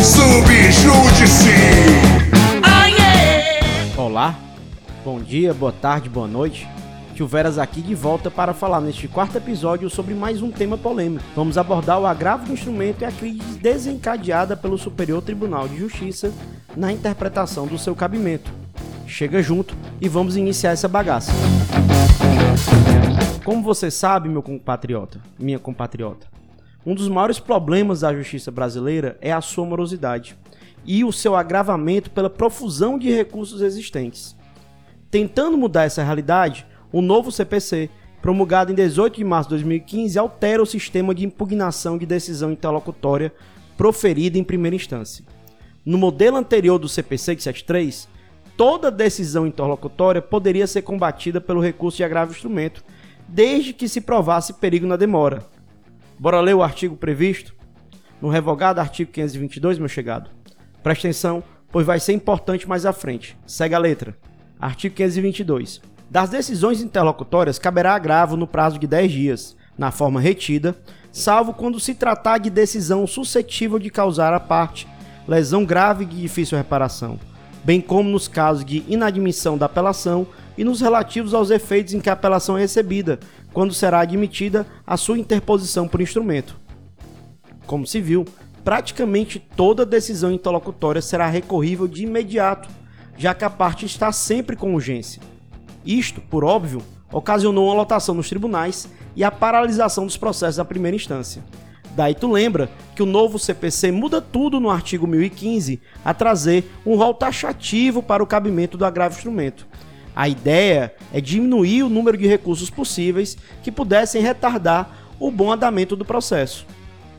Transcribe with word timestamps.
Subjúdice! 0.00 1.50
Olá, 3.96 4.34
bom 5.04 5.20
dia, 5.20 5.54
boa 5.54 5.72
tarde, 5.72 6.08
boa 6.08 6.26
noite. 6.26 6.68
Tio 7.14 7.26
Veras 7.26 7.58
aqui 7.58 7.80
de 7.80 7.94
volta 7.94 8.30
para 8.30 8.52
falar 8.52 8.80
neste 8.80 9.06
quarto 9.06 9.36
episódio 9.36 9.88
sobre 9.88 10.14
mais 10.14 10.42
um 10.42 10.50
tema 10.50 10.76
polêmico. 10.76 11.24
Vamos 11.36 11.56
abordar 11.56 12.00
o 12.00 12.06
agravo 12.06 12.46
do 12.46 12.52
instrumento 12.52 13.02
e 13.02 13.04
a 13.04 13.12
crise 13.12 13.58
desencadeada 13.60 14.56
pelo 14.56 14.76
Superior 14.76 15.22
Tribunal 15.22 15.68
de 15.68 15.78
Justiça 15.78 16.32
na 16.76 16.92
interpretação 16.92 17.66
do 17.66 17.78
seu 17.78 17.94
cabimento. 17.94 18.50
Chega 19.06 19.42
junto 19.42 19.76
e 20.00 20.08
vamos 20.08 20.36
iniciar 20.36 20.72
essa 20.72 20.88
bagaça. 20.88 21.32
Como 23.44 23.60
você 23.60 23.90
sabe, 23.90 24.28
meu 24.28 24.40
compatriota, 24.40 25.20
minha 25.36 25.58
compatriota, 25.58 26.28
um 26.86 26.94
dos 26.94 27.08
maiores 27.08 27.40
problemas 27.40 28.00
da 28.00 28.14
justiça 28.14 28.52
brasileira 28.52 29.18
é 29.20 29.32
a 29.32 29.40
sua 29.40 29.66
morosidade 29.66 30.38
e 30.84 31.02
o 31.02 31.10
seu 31.10 31.34
agravamento 31.34 32.08
pela 32.12 32.30
profusão 32.30 32.96
de 32.96 33.10
recursos 33.10 33.60
existentes. 33.60 34.36
Tentando 35.10 35.58
mudar 35.58 35.82
essa 35.82 36.04
realidade, 36.04 36.64
o 36.92 37.02
novo 37.02 37.32
CPC, 37.32 37.90
promulgado 38.20 38.70
em 38.70 38.76
18 38.76 39.16
de 39.16 39.24
março 39.24 39.48
de 39.48 39.56
2015, 39.56 40.16
altera 40.20 40.62
o 40.62 40.66
sistema 40.66 41.12
de 41.12 41.26
impugnação 41.26 41.98
de 41.98 42.06
decisão 42.06 42.52
interlocutória 42.52 43.32
proferida 43.76 44.38
em 44.38 44.44
primeira 44.44 44.76
instância. 44.76 45.24
No 45.84 45.98
modelo 45.98 46.36
anterior 46.36 46.78
do 46.78 46.88
CPC 46.88 47.34
73, 47.40 48.08
toda 48.56 48.88
decisão 48.88 49.48
interlocutória 49.48 50.22
poderia 50.22 50.68
ser 50.68 50.82
combatida 50.82 51.40
pelo 51.40 51.60
recurso 51.60 51.96
de 51.96 52.04
agravo 52.04 52.30
instrumento, 52.30 52.84
desde 53.32 53.72
que 53.72 53.88
se 53.88 54.02
provasse 54.02 54.52
perigo 54.52 54.86
na 54.86 54.94
demora. 54.94 55.46
Bora 56.18 56.38
ler 56.42 56.54
o 56.54 56.62
artigo 56.62 56.96
previsto? 56.96 57.54
No 58.20 58.28
revogado 58.28 58.78
artigo 58.78 59.10
522, 59.10 59.78
meu 59.78 59.88
chegado. 59.88 60.28
Presta 60.82 61.08
atenção, 61.08 61.42
pois 61.70 61.86
vai 61.86 61.98
ser 61.98 62.12
importante 62.12 62.68
mais 62.68 62.84
à 62.84 62.92
frente. 62.92 63.34
Segue 63.46 63.74
a 63.74 63.78
letra. 63.78 64.14
Artigo 64.60 64.94
522. 64.94 65.80
Das 66.10 66.28
decisões 66.28 66.82
interlocutórias 66.82 67.58
caberá 67.58 67.94
agravo 67.94 68.36
no 68.36 68.46
prazo 68.46 68.78
de 68.78 68.86
10 68.86 69.10
dias, 69.10 69.56
na 69.78 69.90
forma 69.90 70.20
retida, 70.20 70.76
salvo 71.10 71.54
quando 71.54 71.80
se 71.80 71.94
tratar 71.94 72.36
de 72.36 72.50
decisão 72.50 73.06
suscetível 73.06 73.78
de 73.78 73.88
causar 73.88 74.34
à 74.34 74.40
parte 74.40 74.86
lesão 75.26 75.64
grave 75.64 76.04
de 76.04 76.20
difícil 76.20 76.58
reparação, 76.58 77.18
bem 77.64 77.80
como 77.80 78.08
nos 78.08 78.28
casos 78.28 78.64
de 78.64 78.84
inadmissão 78.88 79.56
da 79.56 79.66
apelação 79.66 80.26
e 80.56 80.64
nos 80.64 80.80
relativos 80.80 81.34
aos 81.34 81.50
efeitos 81.50 81.94
em 81.94 82.00
que 82.00 82.10
a 82.10 82.12
apelação 82.12 82.56
é 82.56 82.60
recebida, 82.60 83.18
quando 83.52 83.74
será 83.74 84.00
admitida 84.00 84.66
a 84.86 84.96
sua 84.96 85.18
interposição 85.18 85.86
por 85.86 86.00
instrumento. 86.00 86.56
Como 87.66 87.86
se 87.86 88.00
viu, 88.00 88.24
praticamente 88.64 89.38
toda 89.38 89.86
decisão 89.86 90.32
interlocutória 90.32 91.00
será 91.00 91.26
recorrível 91.26 91.86
de 91.86 92.04
imediato, 92.04 92.68
já 93.16 93.34
que 93.34 93.44
a 93.44 93.50
parte 93.50 93.86
está 93.86 94.10
sempre 94.12 94.56
com 94.56 94.74
urgência. 94.74 95.22
Isto, 95.84 96.20
por 96.20 96.44
óbvio, 96.44 96.82
ocasionou 97.12 97.66
uma 97.66 97.74
lotação 97.74 98.14
nos 98.14 98.28
tribunais 98.28 98.88
e 99.14 99.22
a 99.22 99.30
paralisação 99.30 100.06
dos 100.06 100.16
processos 100.16 100.56
da 100.56 100.64
primeira 100.64 100.96
instância. 100.96 101.42
Daí 101.94 102.14
tu 102.14 102.30
lembra 102.30 102.70
que 102.94 103.02
o 103.02 103.06
novo 103.06 103.38
CPC 103.38 103.92
muda 103.92 104.20
tudo 104.20 104.58
no 104.58 104.70
artigo 104.70 105.06
1015 105.06 105.80
a 106.04 106.14
trazer 106.14 106.64
um 106.86 106.96
rol 106.96 107.12
taxativo 107.12 108.02
para 108.02 108.22
o 108.22 108.26
cabimento 108.26 108.78
do 108.78 108.84
agravo 108.84 109.14
instrumento. 109.14 109.66
A 110.14 110.28
ideia 110.28 110.94
é 111.12 111.20
diminuir 111.20 111.82
o 111.82 111.88
número 111.88 112.16
de 112.16 112.26
recursos 112.26 112.70
possíveis 112.70 113.36
que 113.62 113.72
pudessem 113.72 114.22
retardar 114.22 114.90
o 115.18 115.30
bom 115.30 115.52
andamento 115.52 115.96
do 115.96 116.04
processo. 116.04 116.66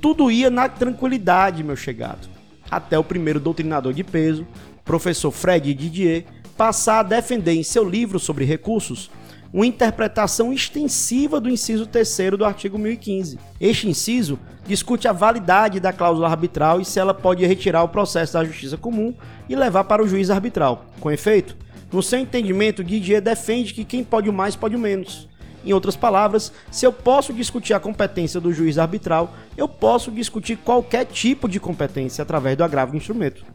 Tudo 0.02 0.30
ia 0.30 0.50
na 0.50 0.68
tranquilidade, 0.68 1.64
meu 1.64 1.76
chegado. 1.76 2.28
Até 2.70 2.98
o 2.98 3.04
primeiro 3.04 3.40
doutrinador 3.40 3.94
de 3.94 4.04
peso, 4.04 4.46
professor 4.84 5.32
Fred 5.32 5.74
Didier, 5.74 6.26
passar 6.58 7.00
a 7.00 7.04
defender 7.04 7.54
em 7.54 7.64
seu 7.64 7.88
livro 7.88 8.20
sobre 8.20 8.46
recursos 8.46 9.10
uma 9.54 9.68
interpretação 9.68 10.52
extensiva 10.52 11.40
do 11.40 11.48
inciso 11.48 11.86
3 11.86 12.32
do 12.36 12.44
artigo 12.44 12.80
1015. 12.80 13.38
Este 13.62 13.88
inciso 13.88 14.40
discute 14.66 15.08
a 15.08 15.14
validade 15.14 15.80
da 15.80 15.94
cláusula 15.94 16.28
arbitral 16.28 16.82
e 16.82 16.86
se 16.86 17.00
ela 17.00 17.14
pode 17.14 17.46
retirar 17.46 17.84
o 17.84 17.90
processo 17.90 18.34
da 18.34 18.44
justiça 18.44 18.78
comum 18.78 19.14
e 19.48 19.56
levar 19.56 19.84
para 19.84 20.04
o 20.04 20.08
juiz 20.08 20.32
arbitral. 20.32 20.88
Com 21.00 21.12
efeito, 21.12 21.56
no 21.92 22.02
seu 22.02 22.18
entendimento, 22.18 22.84
Didier 22.84 23.22
defende 23.22 23.76
que 23.76 23.86
quem 23.86 24.04
pode 24.04 24.28
o 24.28 24.34
mais 24.34 24.56
pode 24.56 24.76
o 24.76 24.80
menos. 24.80 25.30
Em 25.64 25.72
outras 25.72 25.96
palavras, 25.96 26.52
se 26.72 26.86
eu 26.86 26.92
posso 26.92 27.32
discutir 27.32 27.74
a 27.74 27.80
competência 27.80 28.42
do 28.42 28.52
juiz 28.52 28.80
arbitral, 28.80 29.34
eu 29.56 29.68
posso 29.68 30.12
discutir 30.12 30.58
qualquer 30.58 31.06
tipo 31.06 31.48
de 31.48 31.60
competência 31.60 32.24
através 32.24 32.58
do 32.58 32.64
agravo 32.64 32.92
do 32.92 32.98
instrumento. 32.98 33.46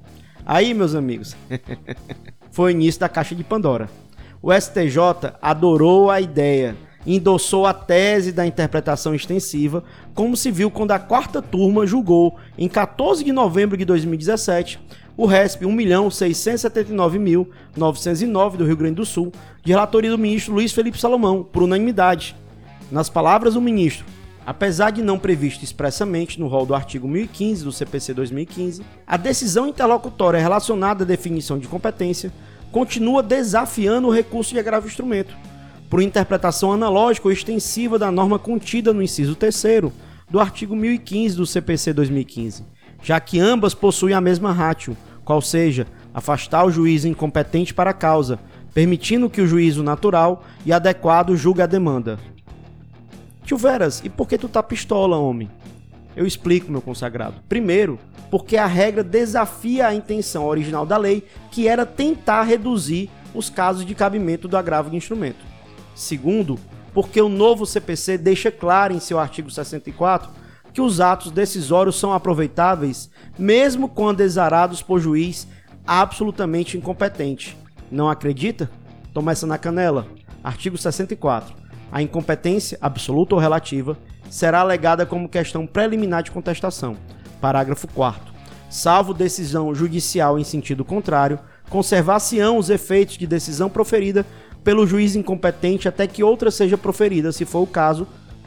Aí, 0.46 0.72
meus 0.72 0.94
amigos, 0.94 1.36
foi 2.50 2.72
o 2.72 2.74
início 2.74 3.00
da 3.00 3.08
caixa 3.08 3.34
de 3.34 3.42
Pandora. 3.42 3.90
O 4.40 4.52
STJ 4.52 5.32
adorou 5.42 6.12
a 6.12 6.20
ideia, 6.20 6.76
endossou 7.04 7.66
a 7.66 7.74
tese 7.74 8.30
da 8.30 8.46
interpretação 8.46 9.12
extensiva, 9.12 9.82
como 10.14 10.36
se 10.36 10.52
viu 10.52 10.70
quando 10.70 10.92
a 10.92 10.98
quarta 10.98 11.42
turma 11.42 11.84
julgou, 11.84 12.36
em 12.56 12.68
14 12.68 13.24
de 13.24 13.32
novembro 13.32 13.76
de 13.76 13.84
2017, 13.84 14.78
o 15.16 15.26
RESP 15.26 15.64
1.679.909 15.64 18.56
do 18.56 18.64
Rio 18.64 18.76
Grande 18.76 18.94
do 18.94 19.04
Sul, 19.04 19.32
de 19.64 19.72
relatoria 19.72 20.12
do 20.12 20.18
ministro 20.18 20.54
Luiz 20.54 20.70
Felipe 20.70 21.00
Salomão, 21.00 21.42
por 21.42 21.64
unanimidade. 21.64 22.36
Nas 22.92 23.08
palavras 23.08 23.54
do 23.54 23.60
ministro, 23.60 24.06
apesar 24.46 24.90
de 24.90 25.02
não 25.02 25.18
previsto 25.18 25.64
expressamente 25.64 26.38
no 26.38 26.46
rol 26.46 26.64
do 26.64 26.76
artigo 26.76 27.08
1015 27.08 27.64
do 27.64 27.72
CPC 27.72 28.14
2015, 28.14 28.84
a 29.04 29.16
decisão 29.16 29.66
interlocutória 29.66 30.38
relacionada 30.38 31.02
à 31.02 31.06
definição 31.06 31.58
de 31.58 31.66
competência 31.66 32.32
continua 32.70 33.22
desafiando 33.22 34.08
o 34.08 34.12
recurso 34.12 34.52
de 34.52 34.58
agravo 34.58 34.86
instrumento, 34.86 35.34
por 35.88 36.02
interpretação 36.02 36.72
analógica 36.72 37.28
ou 37.28 37.32
extensiva 37.32 37.98
da 37.98 38.10
norma 38.10 38.38
contida 38.38 38.92
no 38.92 39.02
inciso 39.02 39.34
3 39.34 39.64
do 40.30 40.38
artigo 40.38 40.76
1015 40.76 41.36
do 41.36 41.46
CPC 41.46 41.92
2015, 41.92 42.64
já 43.02 43.18
que 43.18 43.40
ambas 43.40 43.74
possuem 43.74 44.14
a 44.14 44.20
mesma 44.20 44.52
ratio, 44.52 44.96
qual 45.24 45.40
seja, 45.40 45.86
afastar 46.12 46.64
o 46.64 46.70
juiz 46.70 47.04
incompetente 47.04 47.72
para 47.72 47.90
a 47.90 47.94
causa, 47.94 48.38
permitindo 48.74 49.30
que 49.30 49.40
o 49.40 49.46
juízo 49.46 49.82
natural 49.82 50.44
e 50.64 50.72
adequado 50.72 51.36
julgue 51.36 51.62
a 51.62 51.66
demanda. 51.66 52.18
Tio 53.44 53.56
Veras, 53.56 54.02
e 54.04 54.10
por 54.10 54.28
que 54.28 54.36
tu 54.36 54.48
tá 54.48 54.62
pistola, 54.62 55.16
homem? 55.16 55.50
Eu 56.18 56.26
explico, 56.26 56.68
meu 56.72 56.82
consagrado. 56.82 57.36
Primeiro, 57.48 57.96
porque 58.28 58.56
a 58.56 58.66
regra 58.66 59.04
desafia 59.04 59.86
a 59.86 59.94
intenção 59.94 60.46
original 60.46 60.84
da 60.84 60.96
lei, 60.96 61.24
que 61.48 61.68
era 61.68 61.86
tentar 61.86 62.42
reduzir 62.42 63.08
os 63.32 63.48
casos 63.48 63.86
de 63.86 63.94
cabimento 63.94 64.48
do 64.48 64.56
agravo 64.56 64.90
de 64.90 64.96
instrumento. 64.96 65.46
Segundo, 65.94 66.58
porque 66.92 67.22
o 67.22 67.28
novo 67.28 67.64
CPC 67.64 68.18
deixa 68.18 68.50
claro 68.50 68.92
em 68.92 68.98
seu 68.98 69.16
artigo 69.16 69.48
64 69.48 70.28
que 70.72 70.80
os 70.80 71.00
atos 71.00 71.30
decisórios 71.30 71.96
são 71.96 72.12
aproveitáveis 72.12 73.08
mesmo 73.38 73.88
quando 73.88 74.20
exarados 74.20 74.82
por 74.82 74.98
juiz 74.98 75.46
absolutamente 75.86 76.76
incompetente. 76.76 77.56
Não 77.92 78.10
acredita? 78.10 78.68
Toma 79.14 79.30
essa 79.30 79.46
na 79.46 79.56
canela. 79.56 80.08
Artigo 80.42 80.76
64. 80.76 81.54
A 81.92 82.02
incompetência, 82.02 82.76
absoluta 82.80 83.36
ou 83.36 83.40
relativa, 83.40 83.96
será 84.30 84.60
alegada 84.60 85.06
como 85.06 85.28
questão 85.28 85.66
preliminar 85.66 86.22
de 86.22 86.30
contestação. 86.30 86.96
Parágrafo 87.40 87.86
4 87.88 88.38
salvo 88.68 89.14
decisão 89.14 89.74
judicial 89.74 90.38
em 90.38 90.44
sentido 90.44 90.84
contrário, 90.84 91.38
conservar-se-ão 91.70 92.58
os 92.58 92.70
efeitos 92.70 93.16
de 93.16 93.26
decisão 93.26 93.68
proferida 93.68 94.26
pelo 94.62 94.86
juiz 94.86 95.16
incompetente 95.16 95.88
até 95.88 96.06
que 96.06 96.22
outra 96.22 96.50
seja 96.50 96.76
proferida, 96.76 97.32
se 97.32 97.44
for 97.44 97.60
o 97.60 97.66
caso, 97.66 98.06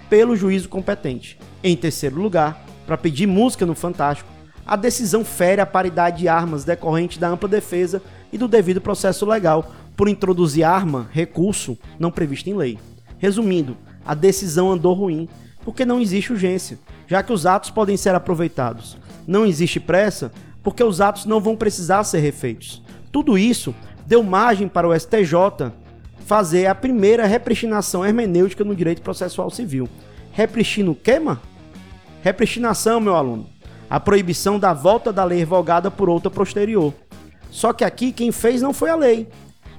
pelo 0.09 0.35
juízo 0.35 0.69
competente. 0.69 1.39
Em 1.63 1.75
terceiro 1.75 2.21
lugar, 2.21 2.63
para 2.85 2.97
pedir 2.97 3.27
música 3.27 3.65
no 3.65 3.73
Fantástico, 3.73 4.29
a 4.65 4.75
decisão 4.75 5.25
fere 5.25 5.61
a 5.61 5.65
paridade 5.65 6.19
de 6.19 6.27
armas 6.27 6.63
decorrente 6.63 7.19
da 7.19 7.29
ampla 7.29 7.49
defesa 7.49 8.01
e 8.31 8.37
do 8.37 8.47
devido 8.47 8.81
processo 8.81 9.25
legal 9.25 9.71
por 9.95 10.07
introduzir 10.07 10.63
arma, 10.63 11.09
recurso, 11.11 11.77
não 11.99 12.11
previsto 12.11 12.49
em 12.49 12.53
lei. 12.53 12.79
Resumindo, 13.17 13.77
a 14.05 14.13
decisão 14.13 14.71
andou 14.71 14.93
ruim 14.93 15.27
porque 15.63 15.85
não 15.85 15.99
existe 15.99 16.31
urgência, 16.31 16.79
já 17.07 17.21
que 17.21 17.33
os 17.33 17.45
atos 17.45 17.69
podem 17.69 17.97
ser 17.97 18.15
aproveitados 18.15 18.97
não 19.27 19.45
existe 19.45 19.79
pressa, 19.79 20.31
porque 20.63 20.83
os 20.83 21.01
atos 21.01 21.25
não 21.25 21.39
vão 21.39 21.55
precisar 21.55 22.03
ser 22.03 22.19
refeitos. 22.19 22.81
Tudo 23.11 23.37
isso 23.37 23.73
deu 24.05 24.23
margem 24.23 24.67
para 24.67 24.87
o 24.87 24.97
STJ 24.97 25.71
fazer 26.25 26.67
a 26.67 26.75
primeira 26.75 27.25
repristinação 27.25 28.05
hermenêutica 28.05 28.63
no 28.63 28.75
direito 28.75 29.01
processual 29.01 29.49
civil. 29.49 29.87
Repristino 30.31 30.97
mano? 31.23 31.39
Repristinação, 32.21 32.99
meu 32.99 33.15
aluno. 33.15 33.49
A 33.89 33.99
proibição 33.99 34.57
da 34.57 34.73
volta 34.73 35.11
da 35.11 35.23
lei 35.23 35.39
revogada 35.39 35.91
por 35.91 36.09
outra 36.09 36.29
posterior. 36.29 36.93
Só 37.49 37.73
que 37.73 37.83
aqui 37.83 38.11
quem 38.11 38.31
fez 38.31 38.61
não 38.61 38.73
foi 38.73 38.89
a 38.89 38.95
lei, 38.95 39.27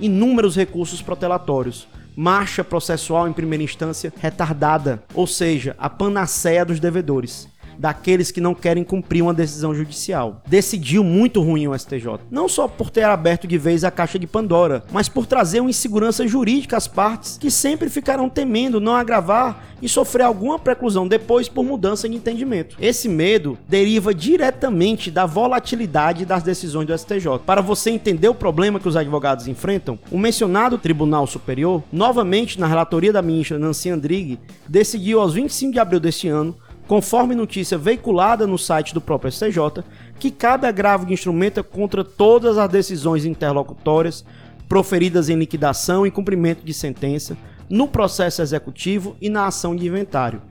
Inúmeros 0.00 0.56
recursos 0.56 1.02
protelatórios, 1.02 1.86
marcha 2.16 2.64
processual 2.64 3.28
em 3.28 3.32
primeira 3.32 3.62
instância 3.62 4.12
retardada, 4.20 5.02
ou 5.14 5.26
seja, 5.26 5.76
a 5.78 5.90
panaceia 5.90 6.64
dos 6.64 6.80
devedores 6.80 7.48
daqueles 7.78 8.30
que 8.30 8.40
não 8.40 8.54
querem 8.54 8.84
cumprir 8.84 9.22
uma 9.22 9.34
decisão 9.34 9.74
judicial. 9.74 10.42
Decidiu 10.46 11.02
muito 11.04 11.42
ruim 11.42 11.68
o 11.68 11.78
STJ. 11.78 12.20
Não 12.30 12.48
só 12.48 12.68
por 12.68 12.90
ter 12.90 13.04
aberto 13.04 13.46
de 13.46 13.58
vez 13.58 13.84
a 13.84 13.90
caixa 13.90 14.18
de 14.18 14.26
Pandora, 14.26 14.84
mas 14.92 15.08
por 15.08 15.26
trazer 15.26 15.60
uma 15.60 15.70
insegurança 15.70 16.26
jurídica 16.26 16.76
às 16.76 16.86
partes 16.86 17.38
que 17.38 17.50
sempre 17.50 17.88
ficarão 17.88 18.28
temendo 18.28 18.80
não 18.80 18.94
agravar 18.94 19.64
e 19.80 19.88
sofrer 19.88 20.22
alguma 20.22 20.58
preclusão 20.58 21.06
depois 21.06 21.48
por 21.48 21.64
mudança 21.64 22.08
de 22.08 22.16
entendimento. 22.16 22.76
Esse 22.80 23.08
medo 23.08 23.58
deriva 23.68 24.14
diretamente 24.14 25.10
da 25.10 25.26
volatilidade 25.26 26.24
das 26.24 26.42
decisões 26.42 26.86
do 26.86 26.96
STJ. 26.96 27.40
Para 27.44 27.60
você 27.60 27.90
entender 27.90 28.28
o 28.28 28.34
problema 28.34 28.80
que 28.80 28.88
os 28.88 28.96
advogados 28.96 29.46
enfrentam, 29.46 29.98
o 30.10 30.18
mencionado 30.18 30.78
Tribunal 30.78 31.26
Superior, 31.26 31.82
novamente 31.92 32.58
na 32.58 32.66
relatoria 32.66 33.12
da 33.12 33.20
ministra 33.20 33.58
Nancy 33.58 33.90
Andrighi, 33.90 34.40
decidiu 34.66 35.20
aos 35.20 35.34
25 35.34 35.72
de 35.72 35.78
abril 35.78 36.00
deste 36.00 36.28
ano 36.28 36.56
conforme 36.86 37.34
notícia 37.34 37.78
veiculada 37.78 38.46
no 38.46 38.58
site 38.58 38.92
do 38.92 39.00
próprio 39.00 39.32
STJ, 39.32 39.82
que 40.18 40.30
cabe 40.30 40.66
agravo 40.66 41.06
de 41.06 41.12
instrumento 41.12 41.62
contra 41.64 42.04
todas 42.04 42.58
as 42.58 42.68
decisões 42.70 43.24
interlocutórias 43.24 44.24
proferidas 44.68 45.28
em 45.28 45.36
liquidação 45.36 46.06
e 46.06 46.10
cumprimento 46.10 46.64
de 46.64 46.74
sentença, 46.74 47.36
no 47.68 47.88
processo 47.88 48.42
executivo 48.42 49.16
e 49.20 49.28
na 49.28 49.46
ação 49.46 49.74
de 49.74 49.86
inventário. 49.86 50.42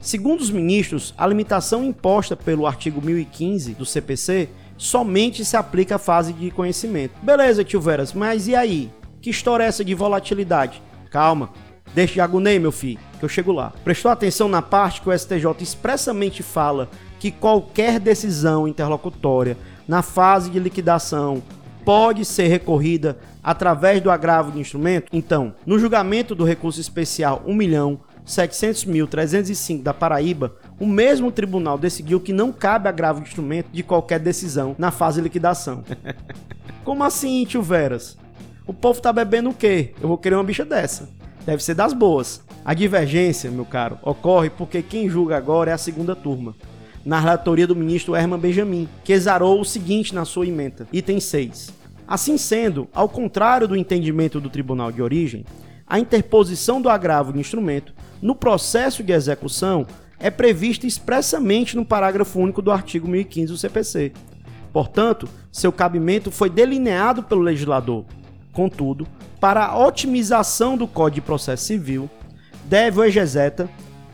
Segundo 0.00 0.40
os 0.40 0.50
ministros, 0.50 1.14
a 1.16 1.26
limitação 1.26 1.84
imposta 1.84 2.34
pelo 2.34 2.66
artigo 2.66 3.02
1015 3.02 3.74
do 3.74 3.84
CPC 3.84 4.48
somente 4.76 5.44
se 5.44 5.56
aplica 5.56 5.96
à 5.96 5.98
fase 5.98 6.32
de 6.32 6.50
conhecimento. 6.50 7.14
Beleza, 7.22 7.62
tio 7.62 7.80
Veras, 7.80 8.14
mas 8.14 8.48
e 8.48 8.54
aí? 8.54 8.90
Que 9.20 9.28
história 9.28 9.64
é 9.64 9.66
essa 9.66 9.84
de 9.84 9.94
volatilidade? 9.94 10.82
Calma, 11.10 11.50
deixa 11.94 12.14
de 12.14 12.20
agonei, 12.20 12.58
meu 12.58 12.72
filho 12.72 12.98
que 13.20 13.24
eu 13.24 13.28
chego 13.28 13.52
lá. 13.52 13.72
Prestou 13.84 14.10
atenção 14.10 14.48
na 14.48 14.60
parte 14.62 15.02
que 15.02 15.08
o 15.08 15.16
STJ 15.16 15.44
expressamente 15.60 16.42
fala 16.42 16.90
que 17.20 17.30
qualquer 17.30 18.00
decisão 18.00 18.66
interlocutória 18.66 19.56
na 19.86 20.02
fase 20.02 20.50
de 20.50 20.58
liquidação 20.58 21.40
pode 21.84 22.24
ser 22.24 22.48
recorrida 22.48 23.16
através 23.42 24.00
do 24.00 24.10
agravo 24.10 24.50
de 24.50 24.58
instrumento? 24.58 25.10
Então, 25.12 25.54
no 25.66 25.78
julgamento 25.78 26.34
do 26.34 26.44
recurso 26.44 26.80
especial 26.80 27.44
1.700.305 27.46 29.82
da 29.82 29.92
Paraíba, 29.92 30.56
o 30.78 30.86
mesmo 30.86 31.30
tribunal 31.30 31.76
decidiu 31.76 32.20
que 32.20 32.32
não 32.32 32.50
cabe 32.50 32.88
agravo 32.88 33.20
de 33.20 33.28
instrumento 33.28 33.68
de 33.70 33.82
qualquer 33.82 34.18
decisão 34.18 34.74
na 34.78 34.90
fase 34.90 35.20
de 35.20 35.24
liquidação. 35.24 35.84
Como 36.84 37.04
assim, 37.04 37.44
tio 37.44 37.60
Veras? 37.62 38.16
O 38.66 38.72
povo 38.72 39.02
tá 39.02 39.12
bebendo 39.12 39.50
o 39.50 39.54
quê? 39.54 39.92
Eu 40.00 40.08
vou 40.08 40.16
querer 40.16 40.36
uma 40.36 40.44
bicha 40.44 40.64
dessa. 40.64 41.19
Deve 41.44 41.62
ser 41.62 41.74
das 41.74 41.92
boas. 41.92 42.42
A 42.64 42.74
divergência, 42.74 43.50
meu 43.50 43.64
caro, 43.64 43.98
ocorre 44.02 44.50
porque 44.50 44.82
quem 44.82 45.08
julga 45.08 45.36
agora 45.36 45.70
é 45.70 45.74
a 45.74 45.78
segunda 45.78 46.14
turma, 46.14 46.54
na 47.04 47.18
relatoria 47.18 47.66
do 47.66 47.74
ministro 47.74 48.14
Herman 48.14 48.38
Benjamin, 48.38 48.88
que 49.02 49.12
exarou 49.12 49.60
o 49.60 49.64
seguinte 49.64 50.14
na 50.14 50.24
sua 50.24 50.46
emenda, 50.46 50.86
item 50.92 51.18
6. 51.18 51.72
Assim 52.06 52.36
sendo, 52.36 52.88
ao 52.92 53.08
contrário 53.08 53.66
do 53.66 53.76
entendimento 53.76 54.40
do 54.40 54.50
tribunal 54.50 54.92
de 54.92 55.00
origem, 55.00 55.44
a 55.86 55.98
interposição 55.98 56.80
do 56.80 56.88
agravo 56.88 57.32
de 57.32 57.40
instrumento 57.40 57.94
no 58.20 58.34
processo 58.34 59.02
de 59.02 59.12
execução 59.12 59.86
é 60.18 60.30
prevista 60.30 60.86
expressamente 60.86 61.74
no 61.74 61.84
parágrafo 61.84 62.38
único 62.38 62.60
do 62.60 62.70
artigo 62.70 63.08
1015 63.08 63.52
do 63.52 63.58
CPC. 63.58 64.12
Portanto, 64.72 65.28
seu 65.50 65.72
cabimento 65.72 66.30
foi 66.30 66.50
delineado 66.50 67.22
pelo 67.22 67.40
legislador. 67.40 68.04
Contudo, 68.52 69.06
para 69.40 69.64
a 69.64 69.78
otimização 69.78 70.76
do 70.76 70.86
Código 70.86 71.14
de 71.14 71.20
Processo 71.22 71.64
Civil, 71.64 72.10
deve 72.64 73.00
o 73.00 73.04
exegeta 73.04 73.68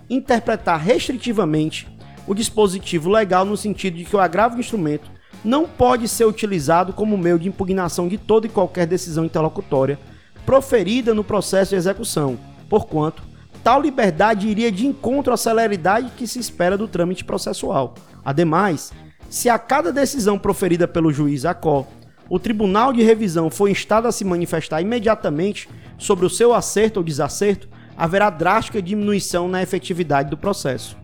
interpretar 0.08 0.80
restritivamente 0.80 1.88
o 2.26 2.34
dispositivo 2.34 3.10
legal 3.10 3.44
no 3.44 3.56
sentido 3.56 3.96
de 3.96 4.04
que 4.04 4.14
o 4.14 4.20
agravo 4.20 4.54
do 4.54 4.60
instrumento 4.60 5.10
não 5.44 5.68
pode 5.68 6.08
ser 6.08 6.24
utilizado 6.24 6.92
como 6.92 7.18
meio 7.18 7.38
de 7.38 7.48
impugnação 7.48 8.08
de 8.08 8.16
toda 8.16 8.46
e 8.46 8.50
qualquer 8.50 8.86
decisão 8.86 9.24
interlocutória 9.24 9.98
proferida 10.44 11.12
no 11.12 11.24
processo 11.24 11.70
de 11.70 11.76
execução, 11.76 12.38
porquanto 12.68 13.22
tal 13.64 13.82
liberdade 13.82 14.46
iria 14.46 14.70
de 14.70 14.86
encontro 14.86 15.32
à 15.32 15.36
celeridade 15.36 16.12
que 16.16 16.26
se 16.26 16.38
espera 16.38 16.78
do 16.78 16.86
trâmite 16.86 17.24
processual. 17.24 17.94
Ademais, 18.24 18.92
se 19.28 19.48
a 19.48 19.58
cada 19.58 19.92
decisão 19.92 20.38
proferida 20.38 20.86
pelo 20.86 21.12
juiz 21.12 21.44
ACO, 21.44 21.86
o 22.28 22.38
tribunal 22.38 22.92
de 22.92 23.02
revisão 23.02 23.48
for 23.50 23.68
instado 23.68 24.08
a 24.08 24.12
se 24.12 24.24
manifestar 24.24 24.80
imediatamente 24.80 25.68
sobre 25.96 26.26
o 26.26 26.30
seu 26.30 26.52
acerto 26.52 27.00
ou 27.00 27.04
desacerto, 27.04 27.68
haverá 27.96 28.28
drástica 28.30 28.82
diminuição 28.82 29.48
na 29.48 29.62
efetividade 29.62 30.28
do 30.30 30.36
processo. 30.36 30.96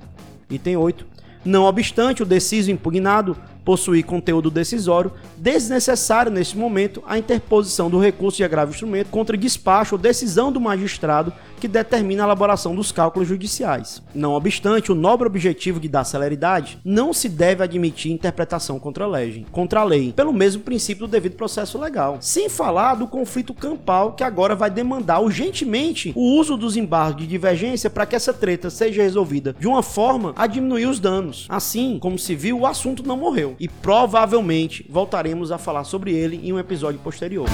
Item 0.50 0.76
8. 0.76 1.06
Não 1.44 1.64
obstante 1.64 2.22
o 2.22 2.26
deciso 2.26 2.70
impugnado 2.70 3.36
possuir 3.64 4.04
conteúdo 4.04 4.50
decisório, 4.50 5.12
desnecessário 5.36 6.30
neste 6.30 6.56
momento 6.56 7.02
a 7.06 7.18
interposição 7.18 7.88
do 7.88 7.98
recurso 7.98 8.38
de 8.38 8.44
agravo 8.44 8.72
instrumento 8.72 9.08
contra 9.08 9.36
despacho 9.36 9.94
ou 9.94 10.00
decisão 10.00 10.52
do 10.52 10.60
magistrado 10.60 11.32
que 11.60 11.68
determina 11.68 12.24
a 12.24 12.26
elaboração 12.26 12.74
dos 12.74 12.90
cálculos 12.90 13.28
judiciais. 13.28 14.02
Não 14.12 14.32
obstante 14.32 14.90
o 14.90 14.96
nobre 14.96 15.28
objetivo 15.28 15.78
de 15.78 15.88
dar 15.88 16.04
celeridade, 16.04 16.78
não 16.84 17.12
se 17.12 17.28
deve 17.28 17.62
admitir 17.62 18.10
interpretação 18.10 18.80
contra 18.80 19.04
a 19.04 19.08
lei, 19.08 19.46
contra 19.52 19.80
a 19.80 19.84
lei, 19.84 20.12
pelo 20.12 20.32
mesmo 20.32 20.62
princípio 20.62 21.06
do 21.06 21.10
devido 21.10 21.36
processo 21.36 21.78
legal. 21.78 22.18
Sem 22.20 22.48
falar 22.48 22.96
do 22.96 23.06
conflito 23.06 23.54
campal 23.54 24.12
que 24.14 24.24
agora 24.24 24.56
vai 24.56 24.70
demandar 24.70 25.20
urgentemente 25.20 26.12
o 26.16 26.36
uso 26.36 26.56
dos 26.56 26.76
embargos 26.76 27.22
de 27.22 27.28
divergência 27.28 27.88
para 27.88 28.06
que 28.06 28.16
essa 28.16 28.32
treta 28.32 28.68
seja 28.68 29.02
resolvida 29.02 29.54
de 29.58 29.68
uma 29.68 29.82
forma 29.82 30.32
a 30.36 30.46
diminuir 30.46 30.86
os 30.86 30.98
danos. 30.98 31.46
Assim, 31.48 31.98
como 32.00 32.18
se 32.18 32.34
viu, 32.34 32.60
o 32.60 32.66
assunto 32.66 33.06
não 33.06 33.20
morreu 33.52 33.56
e 33.58 33.68
provavelmente 33.68 34.86
voltaremos 34.88 35.52
a 35.52 35.58
falar 35.58 35.84
sobre 35.84 36.12
ele 36.12 36.40
em 36.42 36.52
um 36.52 36.58
episódio 36.58 37.00
posterior. 37.00 37.48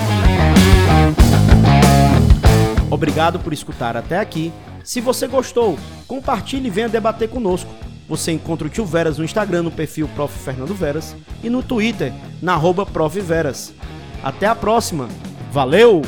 Obrigado 2.91 3.39
por 3.39 3.53
escutar 3.53 3.97
até 3.97 4.19
aqui. 4.19 4.53
Se 4.83 5.01
você 5.01 5.27
gostou, 5.27 5.79
compartilhe 6.07 6.69
e 6.69 6.71
venha 6.71 6.89
debater 6.89 7.29
conosco. 7.29 7.71
Você 8.09 8.33
encontra 8.33 8.67
o 8.67 8.71
Tio 8.71 8.87
Veras 8.87 9.19
no 9.19 9.25
Instagram, 9.25 9.65
no 9.65 9.71
perfil 9.71 10.09
Prof. 10.15 10.33
Fernando 10.39 10.75
Veras 10.75 11.15
e 11.43 11.51
no 11.51 11.63
Twitter, 11.63 12.13
na 12.41 12.57
Prof. 12.57 13.21
Veras. 13.21 13.75
Até 14.23 14.47
a 14.47 14.55
próxima. 14.55 15.09
Valeu! 15.53 16.03